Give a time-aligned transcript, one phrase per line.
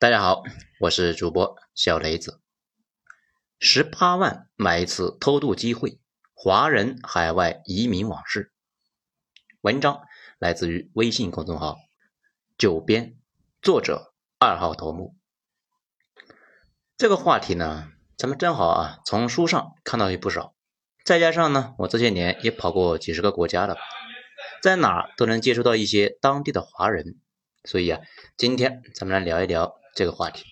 [0.00, 0.44] 大家好，
[0.78, 2.40] 我是主播小雷子。
[3.58, 5.98] 十八万买一次偷渡机会，
[6.34, 8.52] 华人海外移民往事。
[9.60, 10.02] 文章
[10.38, 11.78] 来自于微信公众号
[12.56, 13.16] “九编”，
[13.60, 15.16] 作者二号头目。
[16.96, 20.54] 这个话题呢，咱们正好啊，从书上看到也不少，
[21.04, 23.76] 再加上呢，我这些年也跑过几十个国家了，
[24.62, 27.18] 在哪儿都能接触到一些当地的华人，
[27.64, 28.00] 所以啊，
[28.36, 30.44] 今天咱们来聊一聊这个话题：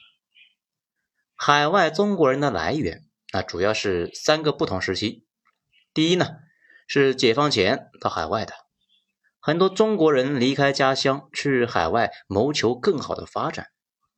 [1.34, 3.04] 海外中国人的来源。
[3.32, 5.27] 那主要是三个不同时期。
[5.92, 6.36] 第一呢，
[6.86, 8.54] 是解放前到海外的。
[9.41, 13.68] 很多中国人离开家乡去海外谋求更好的发展，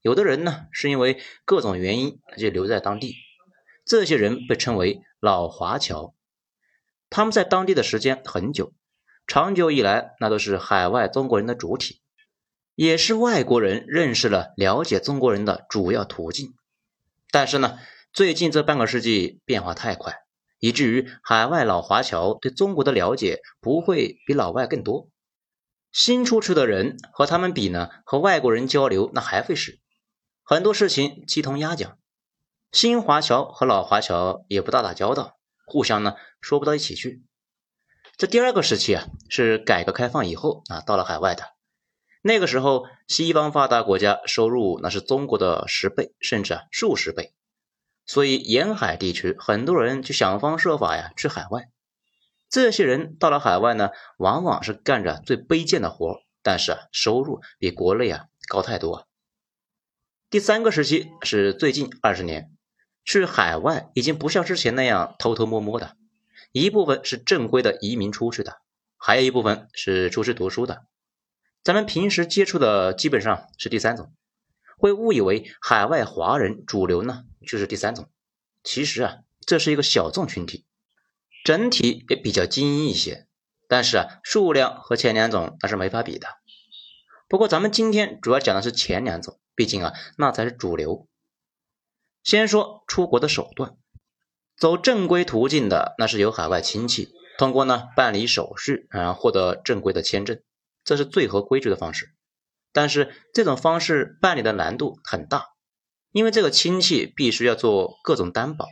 [0.01, 3.15] 有的人呢是因为各种原因就留在当地，
[3.85, 6.15] 这些人被称为老华侨。
[7.11, 8.73] 他们在当地的时间很久，
[9.27, 12.01] 长久以来那都是海外中国人的主体，
[12.79, 16.55] 也是外国人认识了了解中国人的主要途径。
[17.33, 17.77] 但是呢，
[18.13, 20.15] 最近这半个世纪变化太快，
[20.61, 25.09] 以至于海外老华侨对中国的了解不会比老外更多。
[25.91, 29.81] 新出去的人和他们比呢，和外国人交流那还费事，
[30.45, 31.99] 很多事情鸡同鸭讲。
[32.71, 37.25] 新华侨和老华侨也不大打交道，互相呢说不到一起去。
[38.17, 41.43] 这第二个时期啊，是改革开放以后啊，到了海外的
[42.21, 47.33] 那个时候，西方发达国家收入那是中国的十倍，甚至啊数十倍，
[48.07, 51.71] 所以沿海地区很多人就想方设法呀去海外。
[52.51, 59.07] 这些人到了海外呢，往往是干着最卑贱的活，但是啊，收入比国内啊高太多。
[60.29, 62.51] 第三个时期是最近二十年，
[63.05, 65.97] 去海外已经不像之前那样偷偷摸摸的，
[66.53, 68.59] 一部分是正规的移民出去的，
[68.97, 70.88] 还有一部分是出去读书的。
[71.63, 74.13] 咱们平时接触的基本上是第三种，
[74.79, 78.09] 会误以为海外华人主流呢就是第三种，
[78.63, 80.65] 其实啊，这是一个小众群体。
[81.45, 83.27] 整体也比较精英一些，
[83.69, 86.27] 但是啊，数量和前两种那是没法比的。
[87.29, 91.07] 不过咱们今天主要讲的是前两种，毕竟啊，那才是主流。
[92.25, 93.77] 先说出国的手段，
[94.57, 100.41] 走正规途径的那是有海外亲戚，通过呢办理手续，然后获得正规的签证，
[100.89, 102.15] 这是最合规矩的方式。
[102.73, 105.45] 但是这种方式办理的难度很大，
[106.13, 108.67] 因为这个亲戚必须要做各种担保。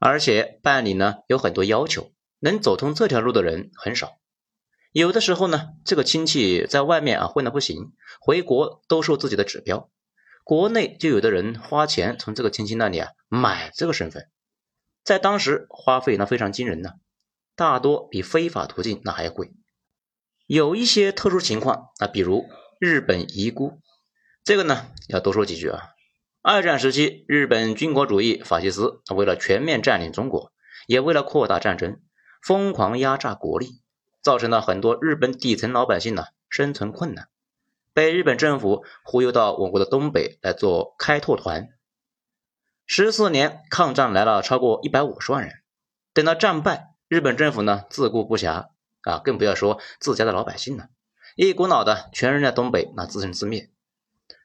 [0.00, 4.18] 而且办理呢有很多要求，能走通这条路的人很少。
[4.90, 9.88] 有的时候呢，这个亲戚在外面啊混的不行，回国兜售自己的指标，
[10.42, 14.28] 国内就有的人花钱从这个亲戚那里啊买这个身份，
[15.04, 16.94] 在当时花费那非常惊人呢，
[17.54, 19.52] 大多比非法途径那还要贵。
[20.46, 22.48] 有一些特殊情况啊，比如
[22.78, 23.80] 日本遗孤，
[24.44, 25.90] 这个呢要多说几句啊。
[26.40, 30.52] 二战时期，日本军国主义法西斯为了全面占领中国，
[30.86, 31.98] 也为了扩大战争，
[32.40, 33.80] 疯狂压榨国力，
[34.22, 37.26] 造成了很多日本底层老百姓呢生存困难，
[37.92, 41.70] 被日本政府忽悠到我国的东北来做开拓团。
[42.86, 45.52] 十四年抗战来了超过一百五十万人，
[46.14, 48.68] 等到战败，日本政府呢自顾不暇
[49.06, 50.88] 啊，更不要说自家的老百姓了，
[51.36, 53.70] 一股脑的全扔在东北，那自生自灭。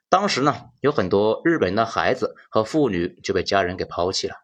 [0.07, 4.35] 当时呢，有很多日本人的孩子和妇女就被家人给抛弃了。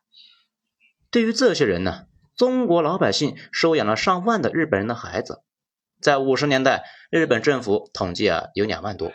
[1.11, 5.43] 对于这些人呢，中国老百姓收养了上万的日本人的孩子，
[6.01, 9.13] 在五十年代，日本政府统计啊有两万多。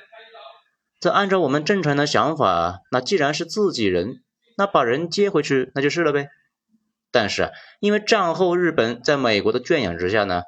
[1.00, 4.22] 这按照我们正常的想法，那既然是自己人，
[4.56, 6.28] 那把人接回去那就是了呗。
[7.10, 10.42] 但是啊因为战后日本在美国的圈养之下呢，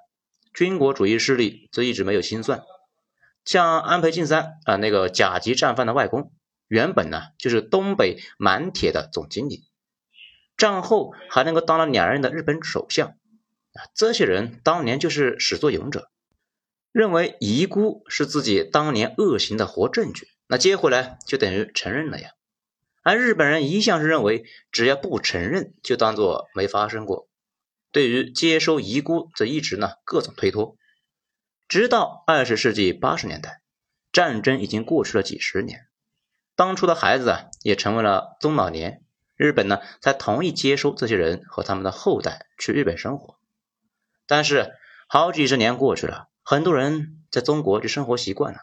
[0.55, 2.63] 军国主义势力则一直没有清算。
[3.45, 6.33] 像安倍晋三啊，那个甲级战犯的外公，
[6.69, 9.65] 原本呢就是东北满铁的总经理，
[10.57, 13.85] 战后还能够当了两任的日本首相啊。
[13.95, 16.09] 这些人当年就是始作俑者，
[16.93, 22.31] 认为遗孤是自己当年恶行的活证据，那接回来就等于承认了呀。
[23.03, 27.29] 而日本人一向是认为，只要不承认，就当做没发生过。
[27.95, 30.77] 对于接收遗孤，则一直呢各种推脱。
[31.69, 33.63] 直到二十世纪八十年代，
[34.11, 35.87] 战争已经过去了几十年，
[36.57, 39.05] 当初的孩子啊也成为了中老年，
[39.37, 43.39] 日本呢才同意接收这些人和他们的后代去日本生活。
[44.27, 44.73] 但是
[45.07, 48.59] 好几十年过去了，很多人在中国就生活习惯了，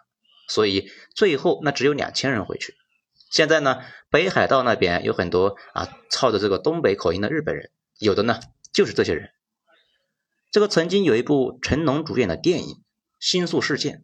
[0.50, 2.76] 所以最后那只有两千人回去。
[3.30, 9.32] 现在呢，北海道那边有很多啊操着这个东北口音的日本人，有的呢就是这些人。
[10.52, 12.84] 这个曾经有一部成龙主演的电影。
[13.20, 14.04] 新宿事件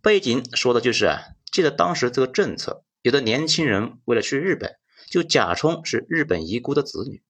[0.00, 4.76] 背景说的就是啊，记得当时这个政策，有的年轻人为了去日本，
[5.10, 7.24] 就假充是日本遗孤的子女。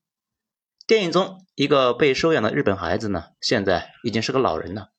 [0.87, 4.91] 电影中一个被收养的日本孩子呢，现在已经是个老人了。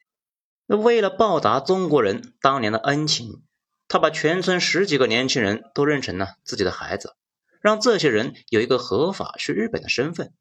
[0.66, 3.44] 那为了报答中国人当年的恩情，
[3.88, 7.16] 他把全村十几个年轻人都认成了自己的孩子，
[7.62, 10.33] 让这些人有一个合法去日本的身份。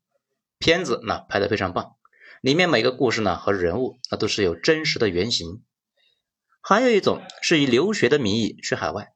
[0.64, 1.96] 片子呢拍得非常棒，
[2.40, 5.62] 里面每个故事呢和人物那都是有真实的原型。
[6.62, 9.12] 还有一种是以留学的名义去海外，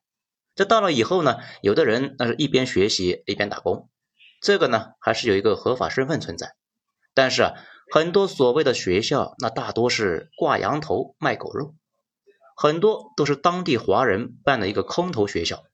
[0.55, 3.89] 这到了以后呢，有的人那是一边学习一边打工，
[4.43, 6.55] 这个呢还是有一个合法身份存在。
[7.15, 7.55] 但是啊，
[7.91, 11.75] 很多所谓的学校那大多是挂羊头卖狗肉，
[12.59, 15.65] 很多都是当地华人办的一个空头学校。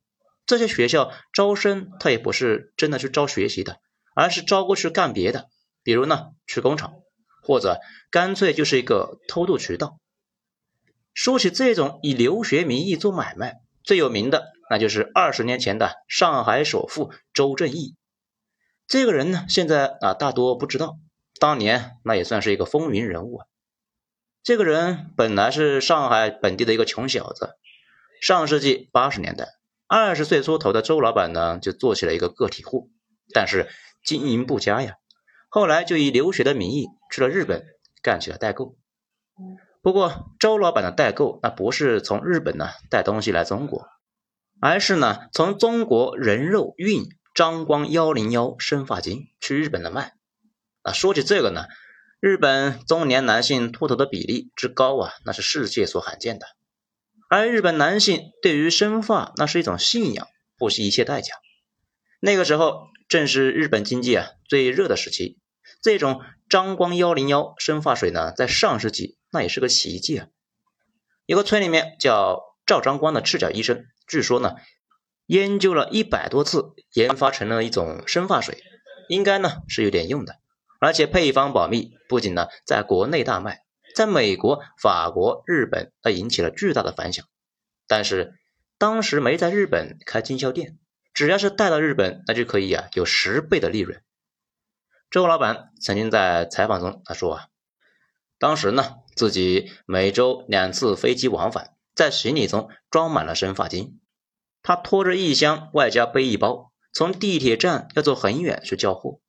[0.47, 3.81] 这些学校招生他也不是真的去招学习的，
[4.15, 5.49] 而是招过去干别的。
[5.84, 6.94] 比如呢，去工厂，
[7.42, 7.78] 或者
[8.10, 10.00] 干脆就是一个偷渡渠道。
[11.12, 17.94] 说起这种以留学名义做买卖，最有名的那就是二十年前的上海首富周正义。
[18.88, 20.96] 这个人呢，现在啊大多不知道，
[21.38, 23.46] 当年那也算是一个风云人物啊。
[24.42, 27.56] 这个人本来是上海本地的一个穷小子，
[28.20, 29.48] 上世纪八十年代，
[29.86, 32.90] 二十岁出头的周老板呢就做起了一个个体户，
[33.32, 33.69] 但是
[34.02, 34.96] 经营不佳呀。
[35.55, 37.65] 后来就以留学的名义去了日本，
[38.03, 38.77] 干起了代购。
[39.83, 43.87] 不过周老板的代购那不是从日本呢带东西来中国，
[44.61, 47.05] 而是呢从中国人肉运
[47.37, 50.15] 张光幺零幺生发精去日本的卖。
[50.83, 51.67] 啊，说起这个呢，
[52.19, 56.47] 日本中年男性秃头的比例之高啊，那是世界所罕见的。
[57.29, 60.27] 而日本男性对于生发那是一种信仰，
[60.59, 61.37] 不惜一切代价。
[62.19, 65.39] 那个时候正是日本经济啊最热的时期。
[65.84, 70.28] 这种张光幺零幺生发水呢，在上世纪那也是个奇迹啊！
[71.26, 74.54] 有个村里面叫赵张光的赤脚医生，据说呢，
[75.26, 78.62] 研究了一百多次，研发成了一种生发水，
[79.10, 80.36] 应该呢是有点用的，
[80.81, 83.60] 而且配方保密，不仅呢在国内大卖，
[83.94, 87.26] 在美国、法国、日本，那引起了巨大的反响。
[87.86, 88.32] 但是
[88.78, 90.78] 当时没在日本开经销店，
[91.12, 94.00] 只要是带到日本，那就可以啊有十倍的利润。
[95.11, 97.47] 周老板曾经在采访中他说啊，
[98.39, 104.01] 当时呢自己每周两次飞机往返，在行李中装满了生发精，
[104.62, 109.21] 他拖着一箱外加背一包，从地铁站要走很远去交货。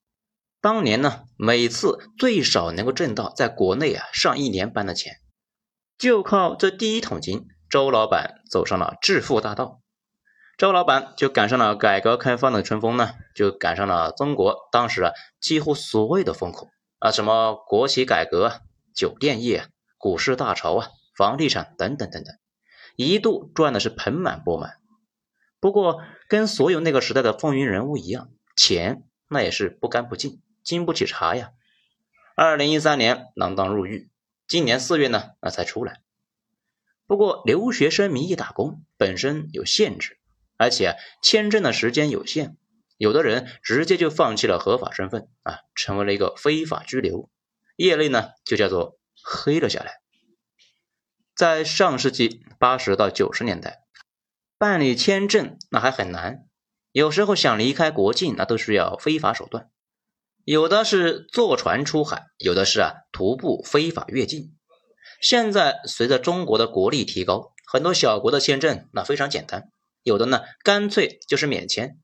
[0.60, 5.20] 当年呢每次最少能够挣到在国内啊上一年班的钱，
[6.00, 9.82] 就靠这第一桶金，周老板走上了致富大道。
[10.58, 15.12] 周老板就赶上了改革开放的春风呢，就赶上了中国当时啊
[15.42, 16.70] 几乎所有的风口
[17.00, 18.62] 啊，什么国企改革、
[18.94, 19.68] 酒店业、
[19.98, 20.88] 股市大潮啊、
[21.18, 22.34] 房地产等等等等，
[22.96, 24.78] 一度赚的是盆满钵满。
[25.60, 31.52] 不过跟所有那个时代的风云人物一样，钱那也是不干不净，经不起查呀。
[32.34, 34.10] 二零一三年锒铛入狱，
[34.48, 36.00] 今年四月呢那才出来。
[37.08, 40.18] 不过留学生名义打工本身有限制。
[40.58, 42.58] 而且签证的时间有限，
[42.98, 47.30] 有的人直接就放弃了合法身份啊，成为了一个非法居留，
[47.76, 50.02] 业内呢就叫做黑了下来。
[51.36, 53.84] 在上世纪八十到九十年代，
[54.58, 56.46] 办理签证那还很难，
[56.94, 59.70] 有时候想离开国境那都需要非法手段，
[60.46, 64.56] 有的是坐船出海，有的是啊徒步非法越境。
[65.22, 69.70] 现在随着中国的国力提高，很多小国的签证那非常简单。
[70.06, 71.98] 有的呢，干脆就是免签。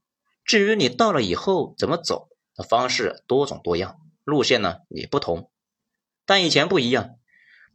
[0.43, 5.51] 至于你到了以后怎么走，那方式多种多样，路线呢也不同。
[6.25, 7.11] 但以前不一样，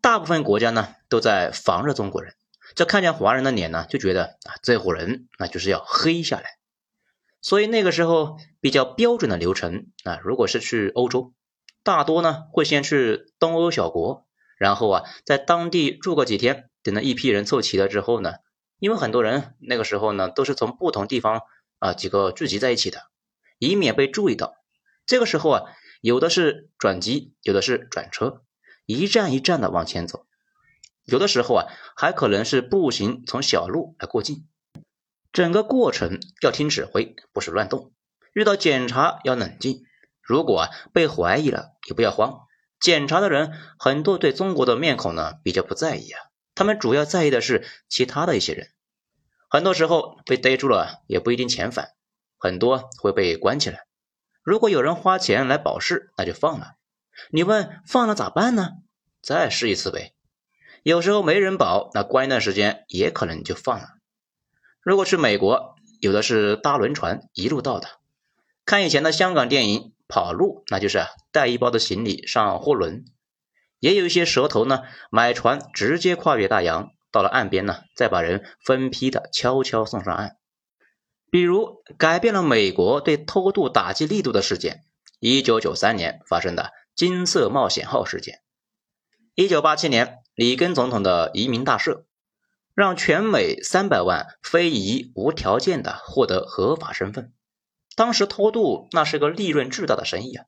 [0.01, 2.35] 大部分国家呢都在防着中国人，
[2.75, 6.59] 这看见华人的脸呢，就觉得啊，这伙人那就是要黑下来。
[7.41, 11.35] 所以那个时候比较标准的流程啊，如果是去欧洲，
[11.85, 14.27] 大多呢会先去东欧小国，
[14.59, 18.33] 然后啊在当地住个几天，等到一批人凑齐了之后呢。
[18.87, 21.43] 因为很多人那个时候呢，都是从不同地方
[21.81, 23.01] 啊几个聚集在一起的，
[23.59, 24.55] 以免被注意到。
[25.07, 25.63] 这个时候啊，
[26.01, 28.45] 有的是转机，有的是转车，
[28.85, 30.25] 一站一站的往前走。
[31.05, 31.67] 有的时候啊，
[31.97, 34.47] 还可能是步行从小路来过境。
[35.33, 37.93] 整个过程要听指挥，不是乱动。
[38.35, 39.83] 遇到检查要冷静。
[40.23, 42.47] 如果啊被怀疑了，也不要慌。
[42.79, 46.21] 检查的人很多对中国的面孔呢比较不在意啊。
[46.55, 48.71] 他们主要在意的是其他的一些人，
[49.49, 51.91] 很多时候被逮住了也不一定遣返，
[52.39, 53.87] 很多会被关起来。
[54.43, 56.73] 如果有人花钱来保释，那就放了。
[57.31, 58.73] 你问放了咋办呢？
[59.23, 60.13] 再试一次呗。
[60.83, 63.89] 有时候没人保，那关一段时间也可能就放了。
[64.81, 67.89] 如果去美国，有的是搭轮船一路到的。
[68.65, 73.05] 看以前的香港电影跑路，那就是带一包的行李上货轮。
[73.81, 80.37] 也有一些蛇头呢，买船直接跨越大洋，到了岸边呢，再把人分批的悄悄送上岸。
[81.31, 84.85] 比如改变了美国对偷渡打击力度的事件，
[85.19, 88.43] 一九九三年发生的金色冒险号事件。
[89.35, 92.05] 一九八七年，里根总统的移民大赦，
[92.75, 97.33] 让全美三百万非裔无条件的获得合法身份。
[97.97, 100.45] 当时偷渡那是个利润巨大的生意啊，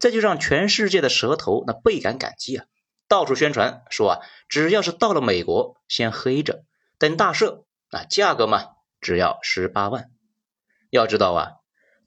[0.00, 2.64] 这就让全世界的蛇头那倍感感激啊，
[3.12, 6.64] 到处宣传说啊，只要是到了美国，先黑着，
[6.98, 8.68] 等大赦，那价格嘛，
[9.02, 10.08] 只要十八万。
[10.88, 11.50] 要知道啊，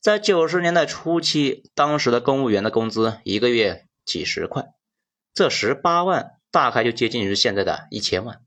[0.02, 4.66] 在九十年代初期，当时的公务员的工资一个月几十块。
[5.36, 8.42] 这十八万大概就接近于现在的一千万，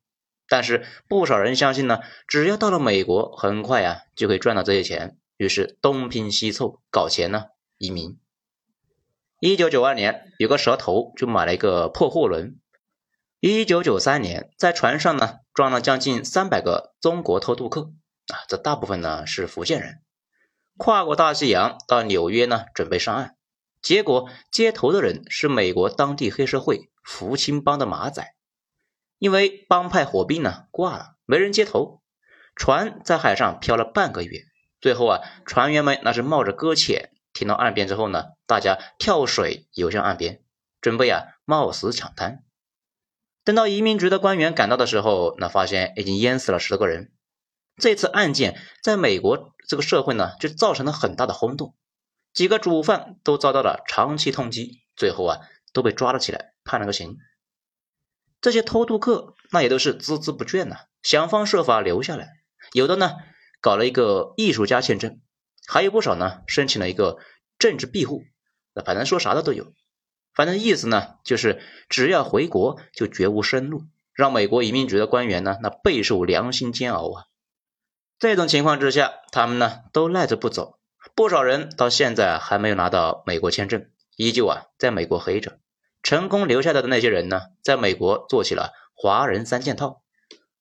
[0.49, 7.45] 但是不少人相信呢，只要到了美国，很快啊就可以赚到这些钱，于是东拼西凑搞钱呢，
[7.77, 8.19] 移民。
[9.41, 12.59] 一九九二年，有个蛇头就买了一个破货轮。
[13.39, 17.93] 一九九三年，在船上呢装了将近三百个中国偷渡客
[18.33, 20.03] 啊，这大部分呢是福建人，
[20.77, 23.37] 跨过大西洋到纽约呢，准备上岸。
[23.81, 28.35] 结果接头的人是美国当地黑社会福清帮的马仔，
[29.21, 32.03] 因为帮派火并呢挂了，没人接头，
[32.57, 34.41] 船在海上漂了半个月，
[34.81, 40.43] 最后啊，船员们那是冒着搁浅，停到岸边之后呢，大家跳水游向岸边，
[40.81, 42.43] 准备啊冒死抢滩。
[43.45, 47.13] 等到移民局的官员赶到的时候，那发现已经淹死了十多个人。
[47.77, 51.77] 这次案件在美国这个社会呢，就造成了很大的轰动。
[52.33, 55.39] 几个主犯都遭到了长期通缉，最后啊
[55.73, 57.19] 都被抓了起来，判了个刑。
[58.41, 62.31] 这些偷渡客那也都是孜孜不倦呐，想方设法留下来。
[62.73, 63.13] 有的呢
[63.61, 65.21] 搞了一个艺术家签证，
[65.69, 67.19] 还有不少呢申请了一个
[67.59, 68.25] 政治庇护。
[68.75, 69.75] 那反正说啥的都有，
[70.35, 71.61] 反正意思呢就是
[71.91, 73.83] 只要回国就绝无生路，
[74.15, 77.25] 让美国移民局的官员呢那备受良心煎熬啊。
[78.19, 80.79] 这种情况之下，他们呢都赖着不走。
[81.15, 85.59] 不少人到现在还没有拿到美国签证，依旧啊在美国黑着。
[86.03, 90.03] 成功留下来的那些人呢，在美国做起了华人三件套：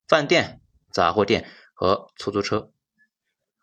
[0.08, 0.62] 饭店、
[0.92, 2.72] 杂货店和出租车。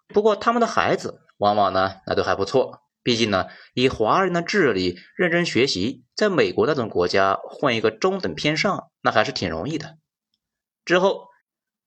[0.09, 9.99] 不过他们的孩子往往呢那都还不错，毕竟呢以华人的智力认真学习，在美国那种国家混一个中等偏上，那还是挺容易的。
[10.85, 11.29] 之后，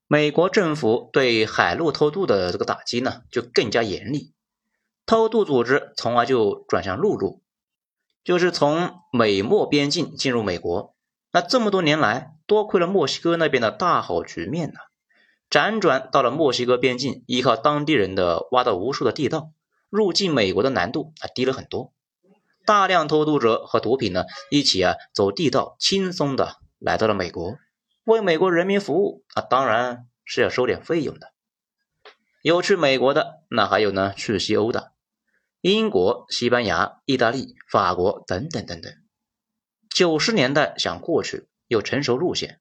[0.08, 4.34] 美国政府对海陆偷渡的这个打击呢就更加严厉。
[5.06, 7.42] 偷渡组织从而就转向陆路，
[8.24, 10.96] 就是从美墨边境进入美国。
[11.32, 14.80] 那这么多年来，多亏了墨西哥那边的大好局面呢，
[15.50, 19.52] 辗转到了墨西哥边境，依靠当地人的挖到无数的地道，
[19.90, 21.94] 入境美国的难度啊低了很多。
[22.66, 27.58] 大量偷渡者和毒品呢一起啊走地道，轻松的来到了美国，
[28.04, 31.32] 为美国人民服务啊，当然是要收点费用的。
[32.42, 34.92] 有去美国的，那还有呢去西欧的。
[35.62, 38.94] 英国、西班牙、意大利、法国等等等等，
[39.90, 42.60] 九十年代想过去有成熟路线，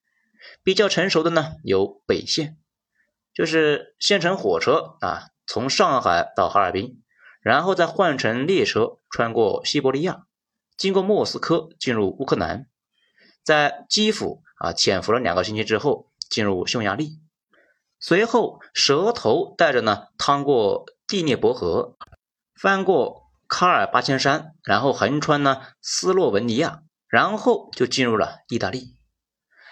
[0.63, 2.57] 比较成熟的呢有北线，
[3.37, 7.03] 就是先乘火车啊，从上海到哈尔滨，
[7.43, 10.23] 然后再换乘列车穿过西伯利亚，
[10.79, 12.67] 经过莫斯科进入乌克兰，
[13.45, 17.21] 在基辅啊潜伏了两个星期之后进入匈牙利，
[18.01, 21.95] 随后蛇头带着呢趟过第聂伯河。
[22.59, 28.96] 翻过卡尔巴阡山，然后横穿呢斯洛文尼亚，然后就进入了意大利。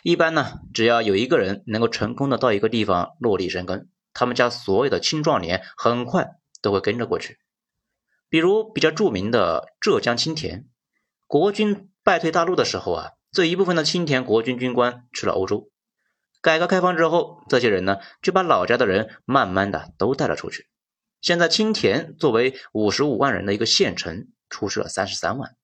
[0.05, 7.39] 一般呢，只要有一个人能够成功的到一个地方落地生根，他们家所有的青壮年很快都会跟着过去。
[8.29, 10.69] 比如比较著名的浙江青田，
[11.27, 15.71] 国军败退大陆的时候啊，这一部分的青田国军军官去了欧洲。
[16.43, 20.69] 改革开放之后，这些人呢就把老家的人慢慢的都带了出去。
[21.23, 25.57] 现在青田作为五十五万人的一个县城，出去了三十三万，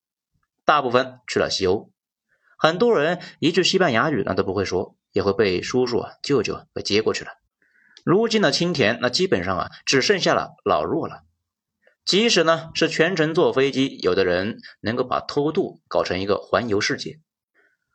[0.64, 1.90] 大部分去了西欧，
[2.62, 7.30] 很多人一句西班牙语那都不会说，也会被叔叔啊舅舅给接过去了。
[8.04, 11.22] 如今的青田那基本上啊只剩下了老弱了，
[12.04, 17.20] 即使呢是全程坐飞机，有的人能够把偷渡搞成一个环游世界。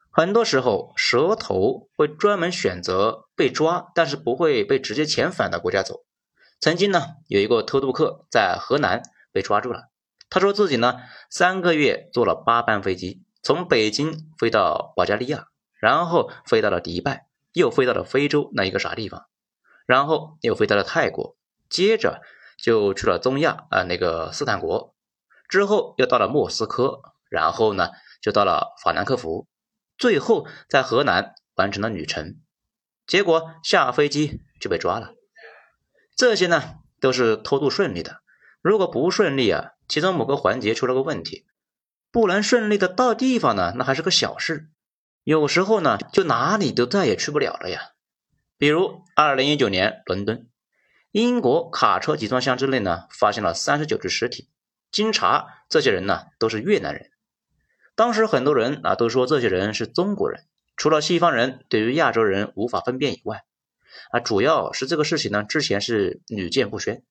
[0.10, 6.06] 很多时候蛇头会专门选择被抓，但是不会被直接遣返的国家走。
[6.60, 9.92] 曾经呢，有一个偷渡客在河南被抓住了。
[10.28, 10.96] 他说自己呢，
[11.30, 15.50] 三个月坐了八班飞机，从北京飞到保加利亚，
[15.80, 19.28] 然后飞到了迪拜，又飞到了非洲那一个啥地方，
[19.86, 21.38] 然后又飞到了泰国，
[21.70, 22.24] 接着
[22.58, 24.96] 就去了中亚啊那个斯坦国，
[25.48, 29.48] 之后又到了莫斯科，然后呢就到了法兰克福，
[29.96, 32.40] 最后在河南完成了旅程。
[33.06, 35.14] 结果下飞机就被抓了。
[36.16, 38.22] 这些呢都是偷渡顺利的，
[38.64, 41.46] 如果不顺利啊，其中某个环节出了个问题，
[42.16, 44.70] 不能顺利的到地方呢，那还是个小事。
[45.26, 47.90] 有时候呢，就哪里都再也去不了了呀。
[48.58, 50.48] 比如二零一九年伦敦，
[51.12, 54.48] 英国卡车集装箱之内呢，发现了三十九具尸体。
[54.94, 57.12] 经查，这些人呢都是越南人。
[57.96, 60.46] 当时很多人啊都说这些人是中国人，
[60.78, 63.44] 除了西方人对于亚洲人无法分辨以外。
[64.12, 67.04] 啊，主要是这个事情呢，之前是屡见不鲜。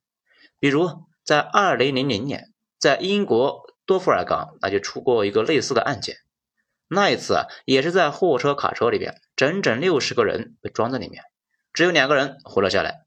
[0.58, 6.16] 比如在二零零零年，在英国多弗尔港，那就出过一个类似的案件。
[6.88, 11.24] 那一次啊，也是在货车卡车里边，整整六十个人被装在里面，
[11.72, 13.06] 只有两个人活了下来。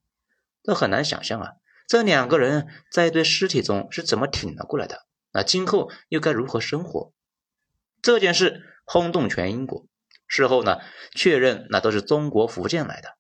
[0.64, 1.52] 这很难想象啊，
[1.88, 5.06] 这两个人在一堆尸体中是怎么挺了过来的？
[5.32, 7.14] 那今后又该如何生活？
[8.02, 9.86] 这件事轰动全英国。
[10.28, 10.80] 事后呢，
[11.16, 13.16] 确认那都是中国福建来的。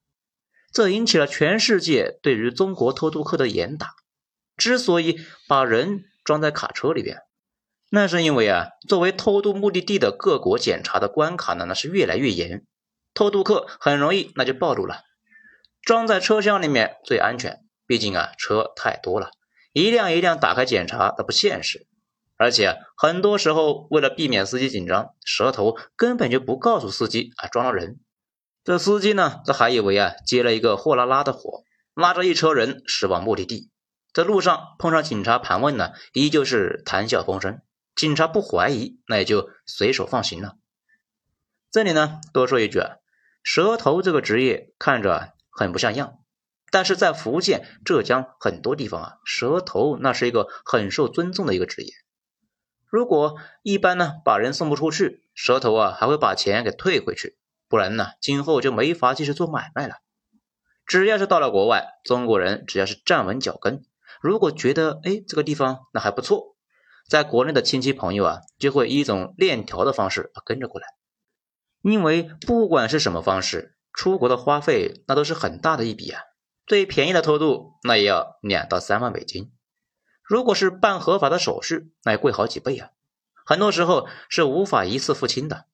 [0.73, 3.95] 这引起了全世界对于中国偷渡客的严打。
[4.57, 7.21] 之所以把人装在卡车里边，
[7.89, 12.65] 那是因为啊，作为偷渡目的地的各国检查的关卡呢，那是越来越严，
[13.13, 15.03] 偷渡客很容易那就暴露了。
[15.81, 19.29] 装在车厢里面最安全，毕竟啊车太多了，
[19.71, 21.87] 一辆一辆打开检查那不现实。
[22.35, 28.01] 而且很多时候为了避免司机紧张，蛇头根本就不告诉司机啊装了人。
[28.65, 31.63] 这司机呢，这还以为啊接了一个货拉拉的活，
[31.95, 33.71] 拉着一车人驶往目的地。
[34.13, 37.61] 在路上碰上警察盘问呢，依旧是谈笑风生。
[37.97, 40.55] 警察不怀疑，那也就随手放行了。
[41.71, 42.97] 这里呢，多说一句啊，
[43.41, 46.19] 蛇头这个职业看着很不像样，
[46.69, 51.91] 但是在福建、浙江很多地方啊，蛇头那是一个很受尊重的一个职业。
[52.85, 57.35] 如果一般呢把人送不出去，蛇头啊还会把钱给退回去。
[57.67, 59.95] 不然呢，今后就没法继续做买卖了。
[60.85, 63.83] 只要是到了国外，中国人只要是站稳脚跟，
[64.21, 66.55] 如果觉得哎这个地方那还不错，
[67.07, 70.87] 在国内的亲戚朋友啊，就会以一种链条的方式跟着过来。
[71.81, 76.21] 因为不管是什么方式，出国的花费那都是很大的一笔啊。
[76.65, 79.53] 最便宜的偷渡那也要两到三万美金，
[80.21, 82.89] 如果是办合法的手续，那也贵好几倍啊。
[83.45, 85.67] 很多时候是无法一次付清的。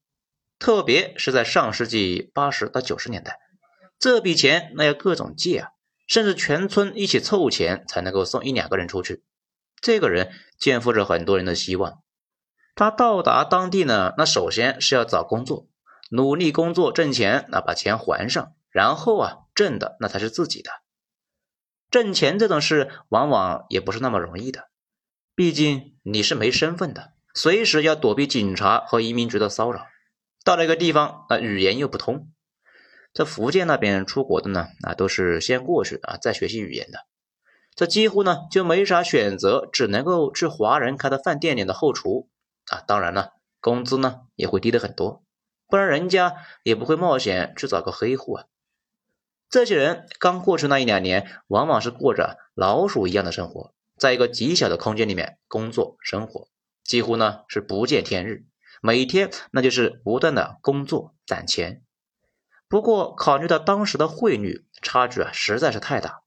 [0.59, 3.39] 特别是在上世纪八十到九十年代，
[3.97, 5.69] 这笔钱那要各种借啊，
[6.05, 9.23] 甚至全村一起凑钱才能够送一两个人出去。
[9.83, 12.01] 这个人肩负着很多人的希望。
[12.73, 15.67] 他到达当地呢，那首先是要找工作，
[16.09, 20.71] 努力工作挣钱，那把钱还上，然后啊挣的那才是自己的。
[21.91, 24.69] 挣钱这种事往往也不是那么容易的，
[25.35, 29.85] 毕竟你是没身份的，随时要躲避警察和移民局的骚扰。
[30.45, 32.31] 到了一个地方啊，语言又不通，
[33.13, 36.99] 在福建那边出国的呢，啊都是先过去啊，再学习语言的。
[37.75, 42.29] 这几乎呢就没啥选择，只能够去华人开的饭店里的后厨
[42.67, 42.81] 啊。
[42.87, 45.23] 当然了，工资呢也会低的很多，
[45.67, 48.45] 不然人家也不会冒险去找个黑户啊。
[49.49, 56.47] 这些人刚过去那一两年，往往是过着老鼠一样的生活，在一个极小的空间里面工作生活，
[56.83, 58.45] 几乎呢是不见天日。
[58.81, 61.83] 每天那就是不断的工作攒钱，
[62.67, 66.22] 不过考虑到当时的汇率差距啊实在是太大，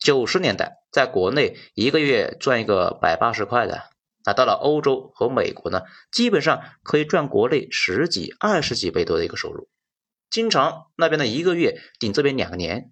[0.00, 3.90] 九十年代在国内一个月赚一个百八十块的，
[4.24, 9.68] 那到了欧洲和美国呢，基本上可以赚国内十几、二十几倍多的一个收入，
[10.30, 12.90] 经常那边的一个月顶这边两年。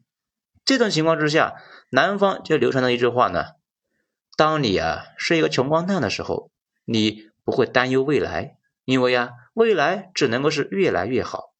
[0.64, 1.54] 这种情况之下，
[1.90, 3.44] 南方就流传了一句话呢：
[4.36, 6.50] 当你啊是一个穷光蛋的时候，
[6.84, 8.56] 你不会担忧未来。
[8.84, 11.52] 因为呀，未来只能够是越来越好。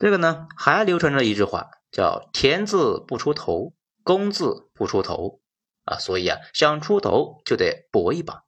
[0.00, 3.72] 这个呢，还流传着一句话，叫“田字不出头，
[4.04, 5.40] 工字不出头”，
[5.84, 8.44] 啊，所以啊，想出头就得搏一把。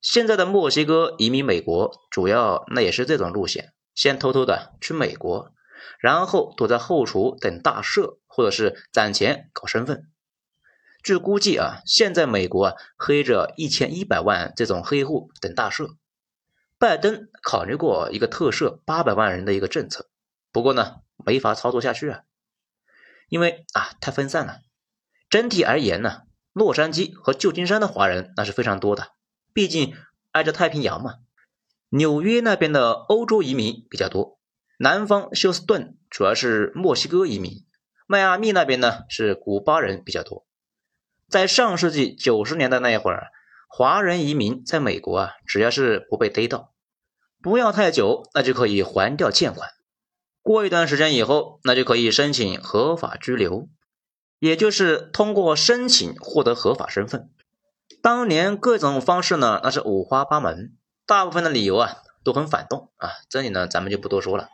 [0.00, 5.52] 现在的墨西哥移民美国，主要那也是这种路线：先偷偷的去美国，
[5.98, 10.10] 然后躲在后厨等大赦，或者是攒钱搞身份。
[11.02, 15.96] 据估计啊，现在美国啊，黑着一千一百万这种黑户等大赦。
[16.78, 20.10] 拜登考虑过一个特赦八百万人的一个政策，
[20.52, 22.22] 不过呢，没法操作下去啊，
[23.28, 24.60] 因为啊太分散了。
[25.28, 29.08] 整体而言呢，洛杉矶和旧金山的华人那是非常多的，
[29.52, 29.94] 毕竟
[30.32, 31.14] 挨着太平洋嘛。
[31.88, 34.38] 纽约那边的欧洲移民比较多，
[34.78, 37.64] 南方休斯顿主要是墨西哥移民，
[38.06, 40.46] 迈阿密那边呢是古巴人比较多，
[41.28, 43.28] 在上世纪九十年代那一会儿，
[43.68, 46.72] 华人移民在美国啊，只要是不被逮到，
[47.40, 49.70] 不要太久，那就可以还掉欠款。
[50.44, 53.66] 过一段时间以后，那就可以申请合法居留，
[54.38, 57.30] 也就是通过申请获得合法身份。
[58.02, 60.76] 当年各种方式呢，那是五花八门，
[61.06, 63.08] 大部分的理由啊都很反动啊。
[63.30, 64.50] 这里呢，咱们就不多说了。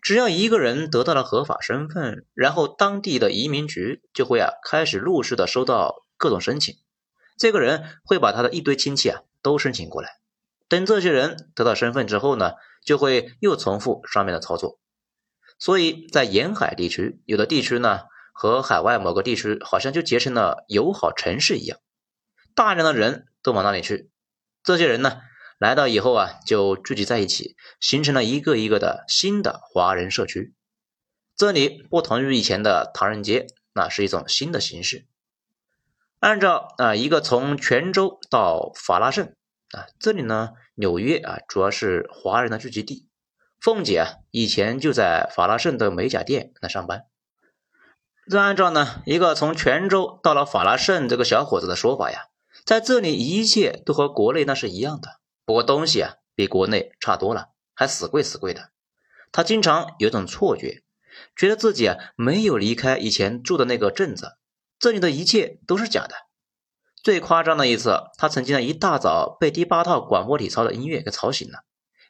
[0.00, 6.76] 只要一个人得到了合法身份，然后当地的移民局就会啊开始陆续的收到各种申请，
[7.36, 10.10] 这个人会把他的一堆亲戚啊都申请过来，
[10.68, 12.52] 等这些人得到身份之后呢，
[12.84, 14.78] 就会又重复上面的操作。
[15.58, 21.78] 所以在沿海地区，有的地区呢和海外某个地区好像就结成了友好城市一样，
[22.54, 24.10] 大量的人都往那里去，
[24.62, 25.20] 这些人呢。
[25.58, 30.54] 来到以后啊，就聚集在一起，形成了一个一个的新的华人社区。
[31.34, 35.04] 这里不同于以前的唐人街，那是一种新的形式。
[36.20, 39.34] 按照啊一个从泉州到法拉盛
[39.72, 43.07] 啊，这里呢纽约啊主要是华人的聚集地。
[43.60, 47.06] 凤姐啊以前就在法拉盛的美甲店那上班。
[48.30, 52.26] 这按照呢一个从泉州到了法拉盛这个小伙子的说法呀，
[52.64, 55.20] 在这里一切都和国内那是一样的。
[55.44, 58.70] 不过东西啊比国内差多了，还死贵死贵的。
[59.32, 60.82] 他经常有种错觉，
[61.34, 64.36] 觉得自己啊没有离开以前住的那个镇子，
[64.78, 66.14] 这里的一切都是假的。
[67.02, 71.64] 最夸张的一次，他曾经呢一大早被第八套广播体操的音乐给吵醒了，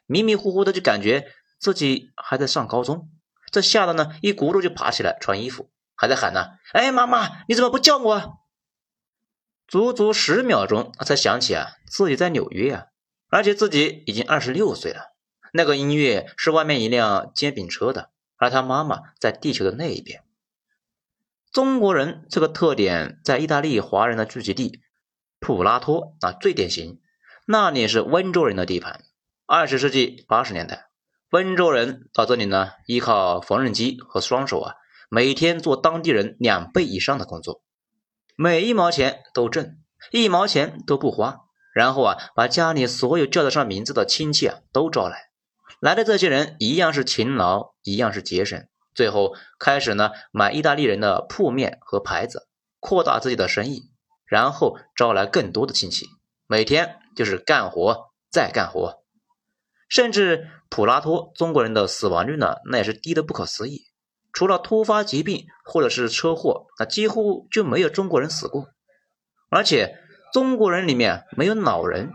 [0.05, 1.27] 迷迷糊糊的就感觉
[1.59, 3.09] 自己还在上高中，
[3.51, 8.39] 这吓得呢一骨碌就爬起来穿衣服，还在喊呢：“哎，妈妈，你怎么不叫我？”
[9.67, 12.85] 足足十秒钟，他才想起啊自己在纽约啊。
[13.31, 15.13] 而且自己已经二十六岁了，
[15.53, 20.23] 那个音乐是外面一辆煎饼车的，而他妈妈在地球的那一边。
[21.51, 24.81] 中国人这个特点在意大利华人的聚集地
[25.39, 26.99] 普拉托啊最典型，
[27.45, 29.03] 那里是温州人的地盘。
[29.45, 30.88] 二十世纪八十年代，
[31.31, 34.73] 温州人到这里呢，依靠缝纫机和双手啊，
[35.09, 37.61] 每天做当地人两倍以上的工作，
[38.35, 39.77] 每一毛钱都挣，
[40.11, 41.41] 一毛钱都不花。
[41.71, 45.29] 然后啊，把家里所有叫得上名字的亲戚啊都招来，
[45.79, 52.47] 来的这些人一样是勤劳，一样是节省，最后开始呢买意大利人的铺面和牌子，
[52.79, 53.91] 扩大自己的生意，
[54.25, 56.07] 然后招来更多的亲戚，
[56.47, 59.03] 每天就是干活再干活，
[59.89, 63.87] 甚至普拉托中国人的死亡率呢，那也是低的不可思议，
[64.31, 68.69] 除了突发疾病或者是车祸，那几乎就没有中国人死过，
[69.49, 69.97] 而且。
[70.31, 72.11] 中国人里面没有老人，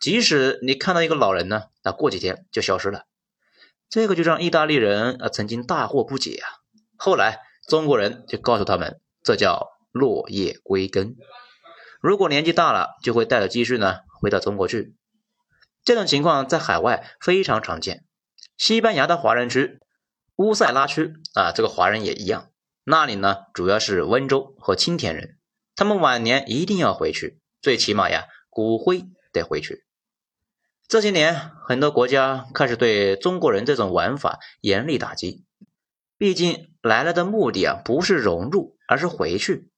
[0.00, 3.04] 即使你看到一个老人呢，那过几天就消失了。
[3.88, 6.58] 这个就让意大利人啊曾经大惑不解啊。
[6.96, 11.14] 后来中国人就告诉他们，这叫落叶归根。
[12.00, 14.96] 如果年纪大了，就会带着积蓄呢回到中国去。
[15.84, 18.04] 这种情况在海外非常常见。
[18.56, 19.80] 西班牙的华人区
[20.36, 22.50] 乌塞拉区啊，这个华人也一样。
[22.84, 25.38] 那里呢主要是温州和青田人，
[25.74, 27.40] 他们晚年一定要回去。
[27.60, 29.84] 最起码呀，骨灰得回去。
[30.88, 35.44] 这些年，很多国家开始对中国人这种玩法严厉打击。
[36.18, 39.70] 毕竟来了的目的啊，不是融入，而是回去，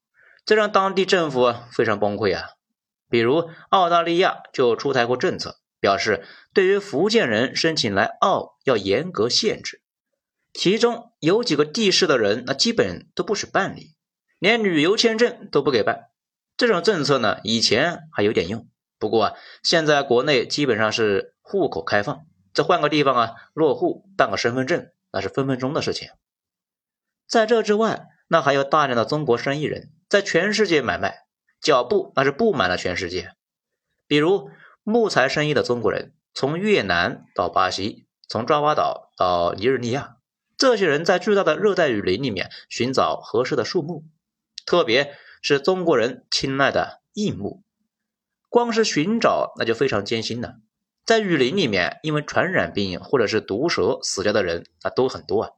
[0.45, 2.51] 这让当地政府非常崩溃啊。
[3.09, 9.83] 比如澳大利亚就出台过政策，表示对于福建人申请来澳要严格限制，
[10.55, 13.95] 其中有几个地市的人，那基本都不许办理，
[14.39, 16.07] 连旅游签证都不给办。
[16.57, 18.67] 这种政策呢，以前还有点用，
[18.99, 26.09] 不过，现在国内基本上是户口开放，这换个地方啊，落户办个身份证，那是分分钟的事情。
[27.29, 31.27] 在这之外，那还有大量的中国生意人，在全世界买卖，
[31.61, 33.33] 脚步那是布满了全世界。
[34.07, 34.49] 比如
[34.85, 40.19] 木材生意的中国人，从越南到巴西，从爪哇岛到尼日利亚，
[40.57, 44.05] 这些人在巨大的热带雨林里面寻找合适的树木，
[44.65, 45.17] 特别。
[45.47, 47.63] 是中国人青睐的硬木，
[48.49, 50.55] 光是寻找那就非常艰辛了。
[51.05, 55.51] 在雨林里面，因为传染病或者是毒蛇死掉的人啊都很多啊，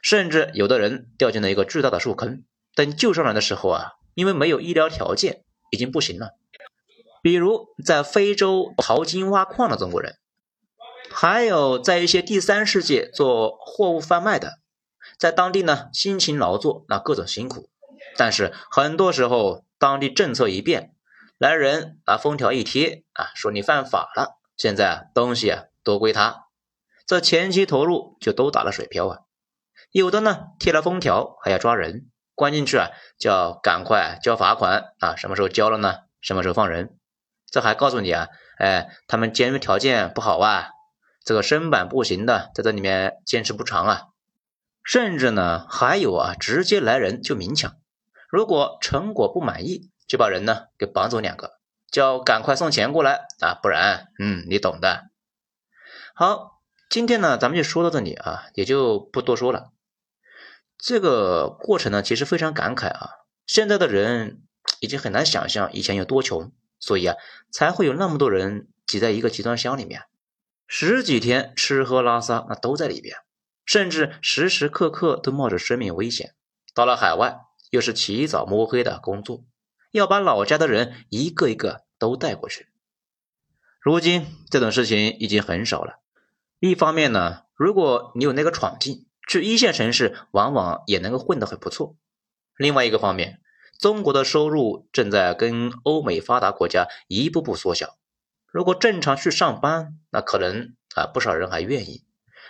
[0.00, 2.44] 甚至有的人掉进了一个巨大的树坑，
[2.74, 6.38] 等救上来的时候啊，因为没有医疗条件，已经不行了。
[7.22, 10.16] 比如在非洲淘金挖矿的中国人，
[11.10, 14.58] 还有在一些第三世界做货物贩卖的，
[15.18, 17.68] 在当地呢辛勤劳作，那各种辛苦。
[18.16, 20.94] 但是很多时候，当地政策一变，
[21.38, 26.46] 来人把封条一贴啊，说你犯法了，现在东西啊都归他，
[27.06, 29.18] 这前期投入就都打了水漂啊。
[29.92, 36.00] 有的呢贴了封条还要抓人，关进去啊，叫赶快交罚款啊，什么时候交了呢？
[36.20, 36.96] 什么时候放人？
[37.50, 40.68] 这还告诉你啊，哎，他们监狱条件不好啊，
[41.24, 44.02] 这个身板不行的，在这里面坚持不长啊。
[44.82, 47.76] 甚至呢，还有啊，直接来人就明抢，
[48.30, 51.58] 如果成果不满意，就把人呢给绑走两个，
[51.90, 55.10] 叫赶快送钱过来啊，不然，嗯，你懂的。
[56.14, 59.70] 好，今天呢，咱们就说到这里啊，也就不多说了。
[60.78, 63.10] 这个过程呢，其实非常感慨啊，
[63.46, 64.42] 现在的人
[64.80, 67.16] 已经很难想象以前有多穷，所以啊，
[67.52, 70.02] 才会有那么多人挤在一个集装箱里面，
[70.66, 73.16] 十几天吃喝拉撒那都在里边。
[73.66, 76.34] 甚至时时刻刻都冒着生命危险，
[76.74, 77.36] 到了海外
[77.70, 79.44] 又是起早摸黑的工作，
[79.92, 82.66] 要把老家的人一个一个都带过去。
[83.80, 86.00] 如今这种事情已经很少了。
[86.58, 91.94] 一方面呢，如果你有那个闯劲，去一线城市往往也能够混得很不错。
[92.56, 93.40] 另外一个方面，
[93.80, 97.96] 中国的收入正在跟欧美发达国家一步步缩小。
[98.52, 102.04] 如果正常去上班，那可能啊不少人还愿意。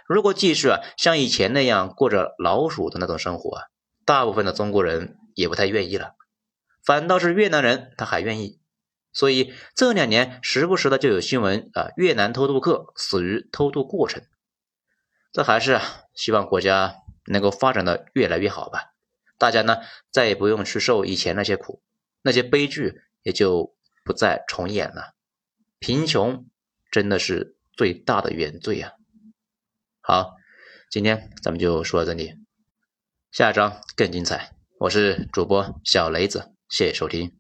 [0.09, 3.63] 如果继续啊像以前那样过着老鼠的那种生活啊，
[4.05, 6.17] 大部分的中国人也不太愿意了，
[6.85, 8.59] 反倒是越南人他还愿意。
[9.13, 14.23] 所以这两年时不时的就有新闻啊，越南偷渡客死于偷渡过程。
[15.33, 18.95] 这还是啊希望国家能够发展的越来越好吧，
[19.41, 19.79] 大家呢
[20.11, 21.83] 再也不用去受以前那些苦，
[22.21, 23.75] 那些悲剧也就
[24.05, 25.15] 不再重演了。
[25.79, 26.47] 贫穷
[26.91, 28.93] 真的是最大的原罪啊！
[30.03, 30.37] 好，
[30.91, 32.35] 今天咱们就说到这里，
[33.33, 34.53] 下一章更精彩。
[34.79, 37.40] 我是主播小雷子，谢谢收听。